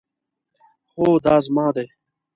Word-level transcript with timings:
هو، 0.93 1.07
دا 1.25 1.35
زما 1.45 1.67
دی 1.75 1.87